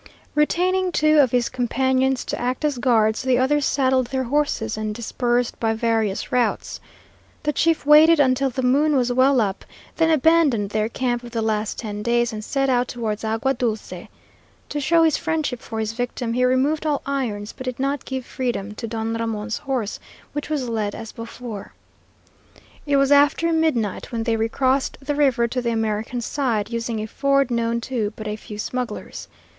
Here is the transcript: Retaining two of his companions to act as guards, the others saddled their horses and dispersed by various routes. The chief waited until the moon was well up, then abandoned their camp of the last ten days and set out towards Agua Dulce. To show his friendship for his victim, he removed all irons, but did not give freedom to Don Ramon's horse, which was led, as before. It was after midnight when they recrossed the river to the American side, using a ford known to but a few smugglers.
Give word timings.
Retaining 0.33 0.91
two 0.91 1.19
of 1.19 1.29
his 1.29 1.47
companions 1.47 2.25
to 2.25 2.41
act 2.41 2.65
as 2.65 2.79
guards, 2.79 3.21
the 3.21 3.37
others 3.37 3.67
saddled 3.67 4.07
their 4.07 4.23
horses 4.23 4.75
and 4.75 4.95
dispersed 4.95 5.59
by 5.59 5.75
various 5.75 6.31
routes. 6.31 6.79
The 7.43 7.53
chief 7.53 7.85
waited 7.85 8.19
until 8.19 8.49
the 8.49 8.63
moon 8.63 8.95
was 8.95 9.13
well 9.13 9.39
up, 9.39 9.63
then 9.97 10.09
abandoned 10.09 10.71
their 10.71 10.89
camp 10.89 11.21
of 11.21 11.29
the 11.29 11.43
last 11.43 11.77
ten 11.77 12.01
days 12.01 12.33
and 12.33 12.43
set 12.43 12.67
out 12.67 12.87
towards 12.87 13.23
Agua 13.23 13.53
Dulce. 13.53 14.07
To 14.69 14.79
show 14.79 15.03
his 15.03 15.17
friendship 15.17 15.59
for 15.59 15.77
his 15.79 15.93
victim, 15.93 16.33
he 16.33 16.45
removed 16.45 16.87
all 16.87 17.03
irons, 17.05 17.53
but 17.53 17.65
did 17.65 17.79
not 17.79 18.03
give 18.03 18.25
freedom 18.25 18.73
to 18.73 18.87
Don 18.87 19.13
Ramon's 19.15 19.59
horse, 19.59 19.99
which 20.33 20.49
was 20.49 20.67
led, 20.67 20.95
as 20.95 21.11
before. 21.11 21.75
It 22.87 22.97
was 22.97 23.11
after 23.11 23.53
midnight 23.53 24.11
when 24.11 24.23
they 24.23 24.35
recrossed 24.35 24.97
the 24.99 25.13
river 25.13 25.47
to 25.49 25.61
the 25.61 25.69
American 25.69 26.21
side, 26.21 26.71
using 26.71 26.99
a 27.01 27.05
ford 27.05 27.51
known 27.51 27.79
to 27.81 28.11
but 28.15 28.27
a 28.27 28.35
few 28.35 28.57
smugglers. 28.57 29.27